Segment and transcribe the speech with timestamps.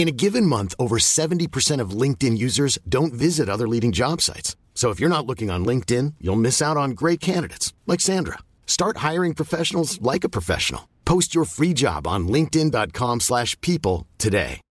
[0.00, 4.56] In a given month, over 70% of LinkedIn users don't visit other leading job sites.
[4.74, 8.38] So if you're not looking on LinkedIn, you'll miss out on great candidates like Sandra.
[8.66, 10.88] Start hiring professionals like a professional.
[11.04, 14.62] Post your free job on linkedin.com/people today.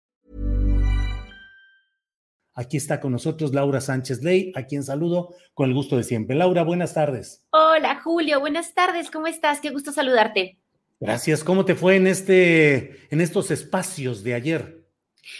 [2.55, 6.35] Aquí está con nosotros Laura Sánchez Ley, a quien saludo con el gusto de siempre.
[6.35, 7.43] Laura, buenas tardes.
[7.51, 9.11] Hola, Julio, buenas tardes.
[9.11, 9.61] ¿Cómo estás?
[9.61, 10.57] Qué gusto saludarte.
[10.99, 11.43] Gracias.
[11.43, 14.78] ¿Cómo te fue en este en estos espacios de ayer?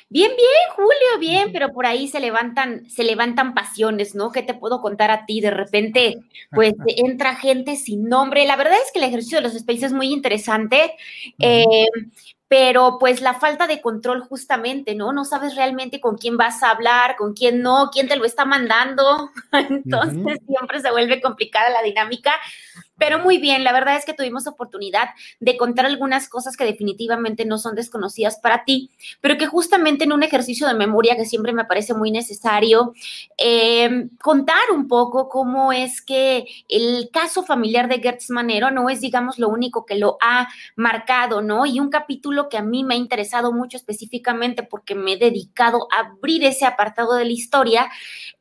[0.10, 4.32] Bien, bien, Julio, bien, pero por ahí se levantan, se levantan pasiones, ¿no?
[4.32, 5.42] ¿Qué te puedo contar a ti?
[5.42, 6.18] De repente,
[6.52, 8.46] pues entra gente sin nombre.
[8.46, 10.94] La verdad es que el ejercicio de los spaces es muy interesante.
[11.40, 11.88] Eh,
[12.50, 15.14] pero pues la falta de control justamente, ¿no?
[15.14, 18.44] No sabes realmente con quién vas a hablar, con quién no, quién te lo está
[18.44, 19.30] mandando.
[19.70, 22.34] Entonces siempre se vuelve complicada la dinámica.
[23.00, 27.46] Pero muy bien, la verdad es que tuvimos oportunidad de contar algunas cosas que definitivamente
[27.46, 31.54] no son desconocidas para ti, pero que justamente en un ejercicio de memoria que siempre
[31.54, 32.94] me parece muy necesario,
[33.38, 39.02] eh, contar un poco cómo es que el caso familiar de Gertz Manero no es,
[39.02, 41.66] digamos, lo único que lo ha marcado, ¿no?
[41.66, 45.88] Y un capítulo que a mí me ha interesado mucho específicamente porque me he dedicado
[45.92, 47.90] a abrir ese apartado de la historia,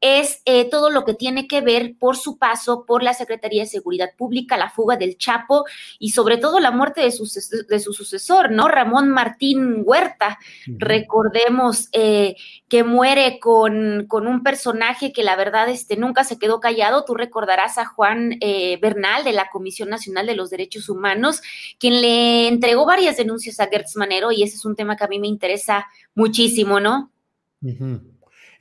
[0.01, 3.69] es eh, todo lo que tiene que ver por su paso por la Secretaría de
[3.69, 5.65] Seguridad Pública la fuga del Chapo
[5.99, 7.29] y sobre todo la muerte de su,
[7.69, 8.69] de su sucesor, ¿no?
[8.69, 10.39] Ramón Martín Huerta.
[10.67, 12.37] Recordemos eh,
[12.69, 17.05] que muere con, con, un personaje que la verdad este, nunca se quedó callado.
[17.05, 21.41] Tú recordarás a Juan eh, Bernal de la Comisión Nacional de los Derechos Humanos,
[21.79, 25.09] quien le entregó varias denuncias a Gertz Manero y ese es un tema que a
[25.09, 27.11] mí me interesa muchísimo, ¿no?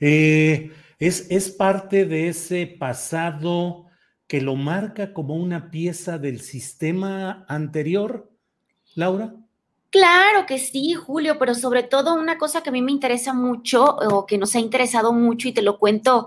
[0.00, 3.87] Eh, es, es parte de ese pasado
[4.28, 8.30] que lo marca como una pieza del sistema anterior,
[8.94, 9.34] Laura?
[9.90, 13.84] Claro que sí, Julio, pero sobre todo una cosa que a mí me interesa mucho
[13.86, 16.26] o que nos ha interesado mucho y te lo cuento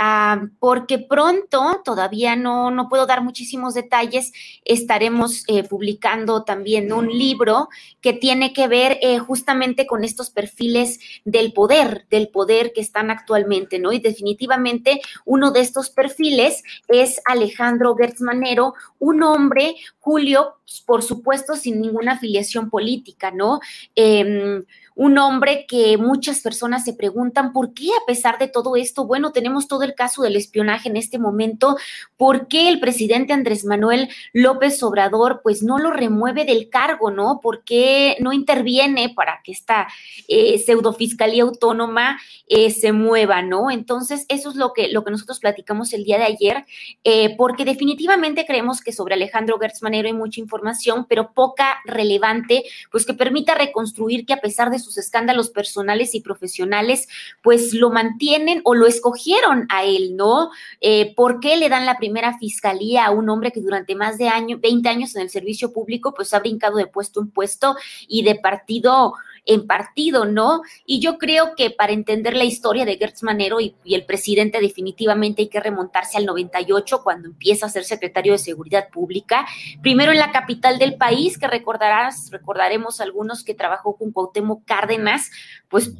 [0.00, 4.32] Ah, porque pronto, todavía no, no puedo dar muchísimos detalles,
[4.64, 7.68] estaremos eh, publicando también un libro
[8.00, 13.10] que tiene que ver eh, justamente con estos perfiles del poder, del poder que están
[13.10, 13.90] actualmente, ¿no?
[13.90, 21.56] Y definitivamente uno de estos perfiles es Alejandro Gertz Manero, un hombre, Julio, por supuesto,
[21.56, 22.97] sin ninguna afiliación política,
[23.30, 23.60] ¿no?
[23.94, 24.64] Em,
[24.98, 29.30] un hombre que muchas personas se preguntan por qué a pesar de todo esto, bueno,
[29.30, 31.76] tenemos todo el caso del espionaje en este momento,
[32.16, 37.38] ¿por qué el presidente Andrés Manuel López Obrador pues no lo remueve del cargo, ¿no?
[37.40, 39.86] ¿Por qué no interviene para que esta
[40.26, 43.70] eh, pseudofiscalía autónoma eh, se mueva, ¿no?
[43.70, 46.64] Entonces, eso es lo que, lo que nosotros platicamos el día de ayer,
[47.04, 52.64] eh, porque definitivamente creemos que sobre Alejandro Gertz Manero hay mucha información, pero poca relevante,
[52.90, 57.08] pues que permita reconstruir que a pesar de su escándalos personales y profesionales,
[57.42, 60.50] pues lo mantienen o lo escogieron a él, ¿no?
[60.80, 64.28] Eh, ¿Por qué le dan la primera fiscalía a un hombre que durante más de
[64.28, 67.76] año, 20 años en el servicio público, pues ha brincado de puesto en puesto
[68.06, 69.14] y de partido
[69.48, 70.60] en partido, ¿no?
[70.84, 75.42] Y yo creo que para entender la historia de Gertz Manero y, el presidente definitivamente
[75.42, 79.46] hay que remontarse al 98 cuando empieza a ser secretario de Seguridad Pública,
[79.80, 85.30] primero en la capital del país, que recordarás, recordaremos algunos que trabajó con Cuauhtémoc Cárdenas,
[85.68, 85.92] pues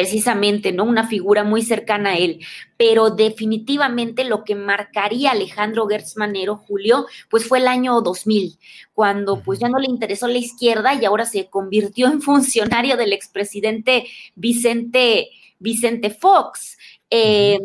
[0.00, 0.84] precisamente, ¿no?
[0.84, 2.40] Una figura muy cercana a él.
[2.78, 8.56] Pero definitivamente lo que marcaría Alejandro Gertz Manero, Julio, pues fue el año 2000,
[8.94, 13.12] cuando pues ya no le interesó la izquierda y ahora se convirtió en funcionario del
[13.12, 16.78] expresidente Vicente, Vicente Fox.
[17.10, 17.60] Em,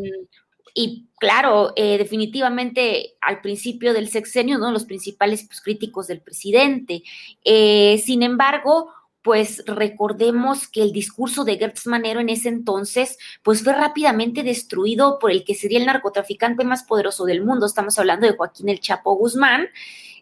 [0.73, 4.73] y claro, eh, definitivamente al principio del sexenio, ¿no?
[4.73, 7.01] Los principales pues, críticos del presidente.
[7.45, 8.89] Eh, sin embargo,
[9.25, 15.17] pues recordemos que el discurso de Gertz Manero en ese entonces, pues fue rápidamente destruido
[15.17, 17.65] por el que sería el narcotraficante más poderoso del mundo.
[17.65, 19.69] Estamos hablando de Joaquín el Chapo Guzmán,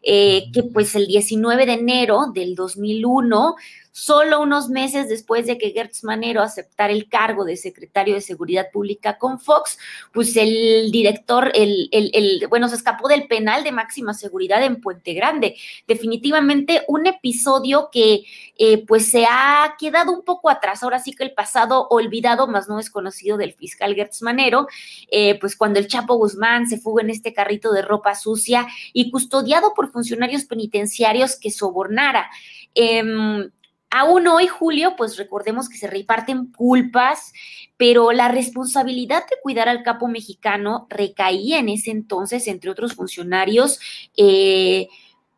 [0.04, 3.56] eh, que pues el 19 de enero del 2001
[3.94, 8.72] solo unos meses después de que Gertz Manero aceptara el cargo de secretario de Seguridad
[8.74, 9.78] Pública con Fox,
[10.12, 15.14] pues el director, el, el, bueno, se escapó del penal de máxima seguridad en Puente
[15.14, 15.56] Grande.
[15.88, 18.24] Definitivamente un episodio que
[18.58, 20.82] eh, pues se ha quedado un poco atrás.
[20.82, 24.68] Ahora sí que el pasado olvidado, más no es conocido del fiscal Gertz Manero,
[25.12, 29.12] eh, pues cuando el Chapo Guzmán se fugó en este carrito de ropa sucia y
[29.12, 32.30] custodiado por funcionarios penitenciarios que sobornara.
[32.76, 33.50] Eh,
[33.96, 37.32] Aún hoy, Julio, pues recordemos que se reparten culpas,
[37.78, 43.80] pero la responsabilidad de cuidar al capo mexicano recaía en ese entonces, entre otros funcionarios,
[44.18, 44.88] eh,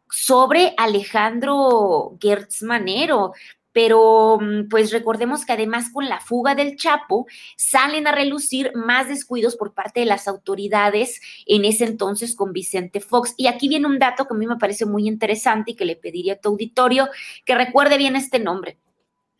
[0.09, 3.33] sobre Alejandro Gertz Manero
[3.75, 7.27] pero mm, pues recordemos que además con la fuga del Chapo
[7.57, 13.01] salen a relucir más descuidos por parte de las autoridades en ese entonces con Vicente
[13.01, 13.33] Fox.
[13.35, 15.97] Y aquí viene un dato que a mí me parece muy interesante y que le
[15.97, 17.09] pediría a tu auditorio
[17.43, 18.77] que recuerde bien este nombre.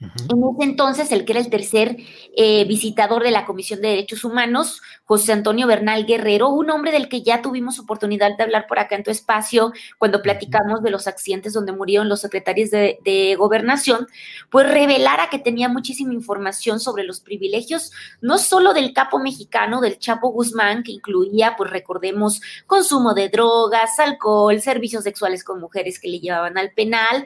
[0.01, 1.95] En ese entonces, el que era el tercer
[2.35, 7.07] eh, visitador de la Comisión de Derechos Humanos, José Antonio Bernal Guerrero, un hombre del
[7.07, 11.07] que ya tuvimos oportunidad de hablar por acá en tu espacio cuando platicamos de los
[11.07, 14.05] accidentes donde murieron los secretarios de, de gobernación,
[14.49, 19.97] pues revelara que tenía muchísima información sobre los privilegios, no solo del capo mexicano, del
[19.97, 26.09] Chapo Guzmán, que incluía, pues recordemos, consumo de drogas, alcohol, servicios sexuales con mujeres que
[26.09, 27.25] le llevaban al penal,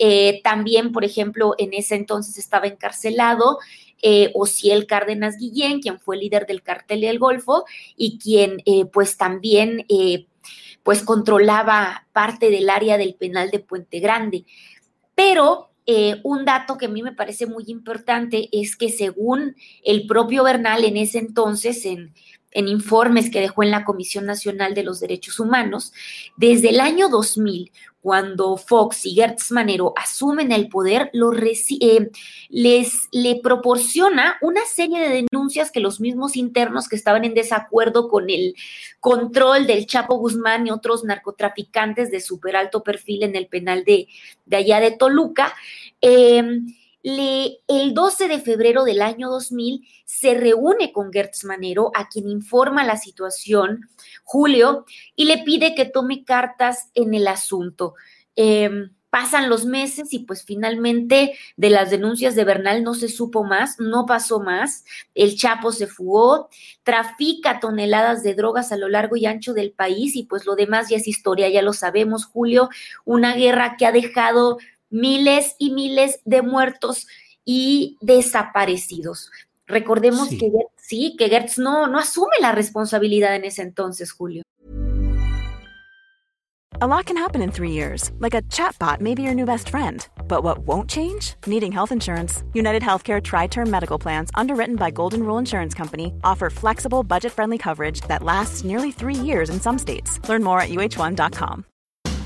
[0.00, 3.58] eh, también, por ejemplo, en ese entonces estaba encarcelado
[4.02, 7.64] eh, Ociel Cárdenas Guillén, quien fue líder del cartel del Golfo
[7.96, 10.26] y quien eh, pues también eh,
[10.82, 14.46] pues controlaba parte del área del penal de Puente Grande.
[15.14, 15.66] Pero
[16.22, 20.84] un dato que a mí me parece muy importante es que según el propio Bernal
[20.84, 22.14] en ese entonces, en,
[22.52, 25.92] en informes que dejó en la Comisión Nacional de los Derechos Humanos,
[26.36, 27.70] desde el año 2000
[28.00, 32.10] cuando Fox y Gertz Manero asumen el poder, eh,
[32.48, 38.08] les le proporciona una serie de denuncias que los mismos internos que estaban en desacuerdo
[38.08, 38.54] con el
[39.00, 44.08] control del Chapo Guzmán y otros narcotraficantes de súper alto perfil en el penal de,
[44.46, 45.54] de allá de Toluca,
[46.00, 46.42] eh,
[47.02, 52.84] el 12 de febrero del año 2000 se reúne con Gertz Manero, a quien informa
[52.84, 53.88] la situación,
[54.24, 54.84] Julio,
[55.16, 57.94] y le pide que tome cartas en el asunto.
[58.36, 63.44] Em, pasan los meses y pues finalmente de las denuncias de Bernal no se supo
[63.44, 66.48] más, no pasó más, el Chapo se fugó,
[66.84, 70.88] trafica toneladas de drogas a lo largo y ancho del país y pues lo demás
[70.88, 72.70] ya es historia, ya lo sabemos, Julio,
[73.04, 74.58] una guerra que ha dejado
[74.90, 77.06] miles y miles de muertos
[77.44, 79.30] y desaparecidos.
[79.66, 84.42] Recordemos que sí, que Gertz no, no asume la responsabilidad en ese entonces, Julio.
[86.82, 89.68] A lot can happen in three years, like a chatbot may be your new best
[89.68, 90.08] friend.
[90.26, 91.34] But what won't change?
[91.46, 92.42] Needing health insurance.
[92.54, 97.32] United Healthcare Tri Term Medical Plans, underwritten by Golden Rule Insurance Company, offer flexible, budget
[97.32, 100.26] friendly coverage that lasts nearly three years in some states.
[100.26, 101.66] Learn more at uh1.com.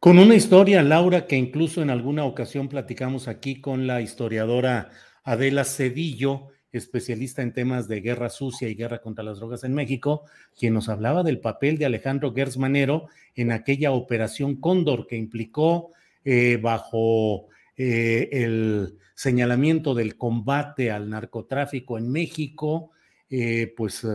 [0.00, 4.92] Con una historia, Laura, que incluso en alguna ocasión platicamos aquí con la historiadora
[5.24, 10.24] Adela Cedillo, especialista en temas de guerra sucia y guerra contra las drogas en México,
[10.58, 15.90] quien nos hablaba del papel de Alejandro Gersmanero en aquella operación Cóndor que implicó
[16.24, 22.92] eh, bajo eh, el señalamiento del combate al narcotráfico en México,
[23.28, 24.06] eh, pues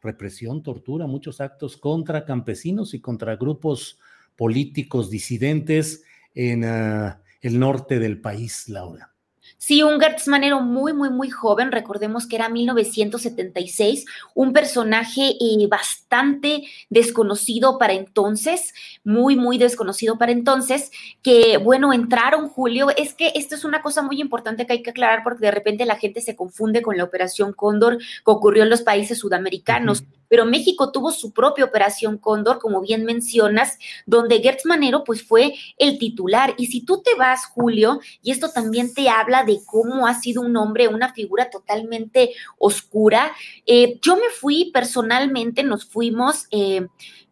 [0.00, 3.98] represión, tortura, muchos actos contra campesinos y contra grupos
[4.36, 6.02] políticos disidentes
[6.34, 9.12] en uh, el norte del país, Laura.
[9.58, 11.72] Sí, un Gertz Manero muy, muy, muy joven.
[11.72, 20.32] Recordemos que era 1976, un personaje eh, bastante desconocido para entonces, muy, muy desconocido para
[20.32, 20.90] entonces,
[21.22, 22.90] que bueno, entraron Julio.
[22.96, 25.86] Es que esto es una cosa muy importante que hay que aclarar porque de repente
[25.86, 30.02] la gente se confunde con la operación Cóndor que ocurrió en los países sudamericanos.
[30.02, 35.04] Uh -huh pero México tuvo su propia operación Cóndor, como bien mencionas, donde Gertz Manero
[35.04, 36.54] pues fue el titular.
[36.58, 40.42] Y si tú te vas, Julio, y esto también te habla de cómo ha sido
[40.42, 43.32] un hombre, una figura totalmente oscura,
[43.66, 46.86] eh, yo me fui personalmente, nos fuimos, eh,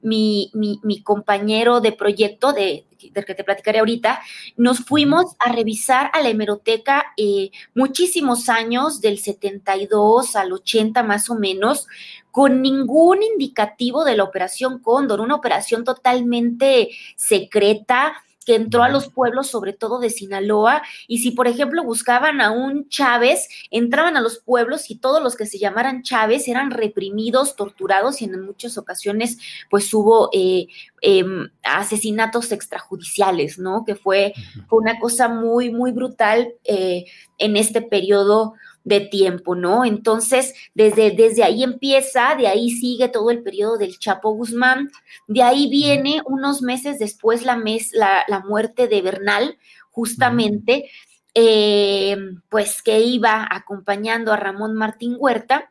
[0.05, 4.21] mi, mi, compañero de proyecto de, del que te platicaré ahorita,
[4.57, 11.31] nos fuimos a revisar a la hemeroteca eh, muchísimos años, del 72 al 80 más
[11.31, 11.87] o menos,
[12.31, 18.13] con ningún indicativo de la operación Cóndor, una operación totalmente secreta,
[18.45, 22.51] que entró a los pueblos, sobre todo de Sinaloa, y si, por ejemplo, buscaban a
[22.51, 27.57] un Chávez, entraban a los pueblos y todos los que se llamaran Chávez eran reprimidos,
[27.57, 29.39] torturados y en muchas ocasiones,
[29.71, 30.67] pues hubo eh,
[31.03, 33.85] em, asesinatos extrajudiciales, ¿no?
[33.85, 34.35] Que fue,
[34.71, 37.05] una cosa muy, muy brutal eh,
[37.39, 39.85] en este periodo de tiempo, ¿no?
[39.85, 44.91] Entonces, desde, desde ahí empieza, de ahí sigue todo el periodo del Chapo Guzmán,
[45.27, 49.59] de ahí viene unos meses después la, mes, la, muerte de Bernal,
[49.91, 50.91] justamente,
[51.35, 52.17] eh,
[52.51, 55.71] pues que iba acompañando a Ramón Martín Huerta.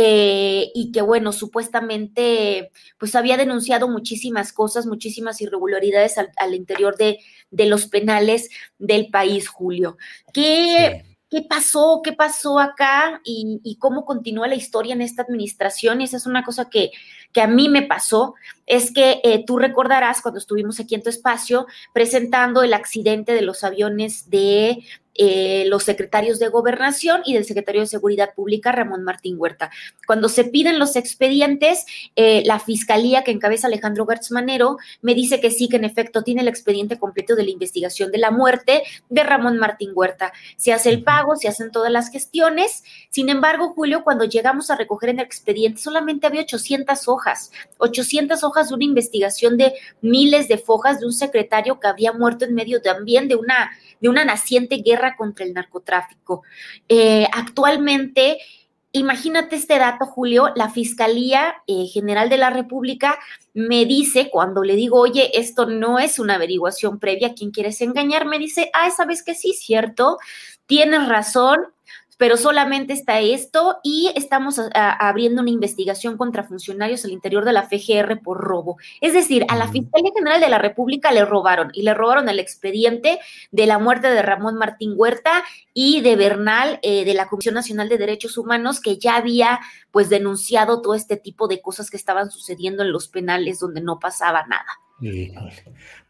[0.00, 7.18] Eh, y que bueno, supuestamente pues había denunciado muchísimas cosas, muchísimas irregularidades al, interior de,
[7.50, 8.48] de, los penales
[8.78, 9.96] del país, Julio.
[10.32, 16.00] ¿Qué, qué pasó, qué pasó acá y, cómo continúa la historia en esta administración.
[16.00, 16.90] Y esa es una cosa que,
[17.32, 18.34] que a mí me pasó,
[18.66, 23.42] es que eh, tú recordarás cuando estuvimos aquí en tu espacio presentando el accidente de
[23.42, 24.84] los aviones de
[25.18, 29.70] eh, los secretarios de gobernación y del secretario de Seguridad Pública, Ramón Martín Huerta.
[30.06, 31.84] Cuando se piden los expedientes,
[32.16, 36.22] eh, la fiscalía que encabeza Alejandro Gertz Manero me dice que sí, que en efecto
[36.22, 40.32] tiene el expediente completo de la investigación de la muerte de Ramón Martín Huerta.
[40.56, 42.84] Se hace el pago, se hacen todas las gestiones.
[43.10, 48.68] Sin embargo, Julio, cuando llegamos a recoger el expediente, solamente había 800 hojas, 800 hojas
[48.68, 52.80] de una investigación de miles de fojas de un secretario que había muerto en medio
[52.80, 56.42] también de una, de una naciente guerra contra el narcotráfico.
[56.88, 58.38] Eh, actualmente,
[58.92, 63.18] imagínate este dato, Julio, la Fiscalía eh, General de la República
[63.54, 68.24] me dice, cuando le digo, oye, esto no es una averiguación previa, ¿quién quieres engañar?
[68.26, 70.18] Me dice, ah, sabes que sí, cierto,
[70.66, 71.58] tienes razón,
[72.18, 77.62] pero solamente está esto y estamos abriendo una investigación contra funcionarios al interior de la
[77.62, 78.76] FGR por robo.
[79.00, 82.40] Es decir, a la Fiscalía General de la República le robaron y le robaron el
[82.40, 83.20] expediente
[83.52, 87.88] de la muerte de Ramón Martín Huerta y de Bernal eh, de la Comisión Nacional
[87.88, 89.60] de Derechos Humanos que ya había
[89.92, 94.00] pues denunciado todo este tipo de cosas que estaban sucediendo en los penales donde no
[94.00, 94.66] pasaba nada.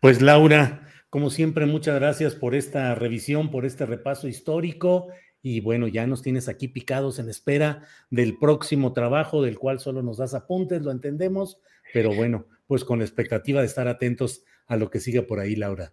[0.00, 5.08] Pues Laura, como siempre, muchas gracias por esta revisión, por este repaso histórico
[5.42, 10.02] y bueno, ya nos tienes aquí picados en espera del próximo trabajo, del cual solo
[10.02, 11.58] nos das apuntes, lo entendemos,
[11.92, 15.56] pero bueno, pues con la expectativa de estar atentos a lo que siga por ahí,
[15.56, 15.92] Laura.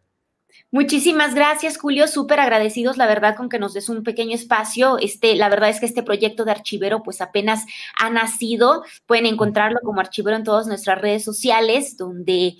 [0.71, 2.07] Muchísimas gracias, Julio.
[2.07, 4.97] Súper agradecidos, la verdad, con que nos des un pequeño espacio.
[4.99, 7.65] Este, la verdad es que este proyecto de archivero, pues apenas
[7.99, 8.83] ha nacido.
[9.05, 12.55] Pueden encontrarlo como archivero en todas nuestras redes sociales, donde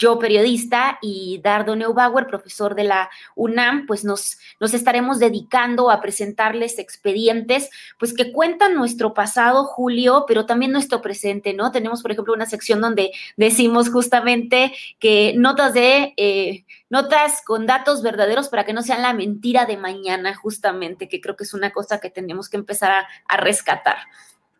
[0.00, 6.00] yo periodista y Dardo Neubauer, profesor de la UNAM, pues nos, nos estaremos dedicando a
[6.00, 11.70] presentarles expedientes, pues que cuentan nuestro pasado, Julio, pero también nuestro presente, ¿no?
[11.70, 18.02] Tenemos, por ejemplo, una sección donde decimos justamente que notas de, eh, notas con datos
[18.02, 21.72] verdaderos para que no sean la mentira de mañana, justamente, que creo que es una
[21.72, 23.98] cosa que tenemos que empezar a, a rescatar.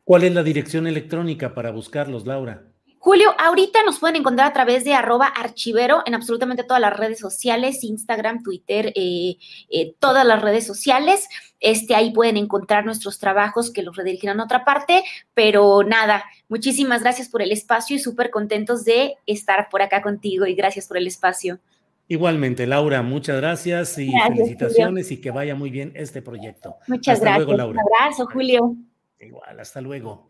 [0.05, 2.70] ¿Cuál es la dirección electrónica para buscarlos, Laura?
[3.03, 7.19] Julio, ahorita nos pueden encontrar a través de arroba archivero en absolutamente todas las redes
[7.19, 9.37] sociales, Instagram, Twitter, eh,
[9.71, 11.27] eh, todas las redes sociales.
[11.61, 15.03] Este, ahí pueden encontrar nuestros trabajos que los redirigirán a otra parte,
[15.33, 20.45] pero nada, muchísimas gracias por el espacio y súper contentos de estar por acá contigo
[20.45, 21.59] y gracias por el espacio.
[22.07, 26.77] Igualmente, Laura, muchas gracias y felicitaciones y que vaya muy bien este proyecto.
[26.87, 27.47] Muchas hasta gracias.
[27.47, 27.81] Luego, Laura.
[27.81, 28.77] Un abrazo, Julio.
[29.19, 30.30] Igual, hasta luego.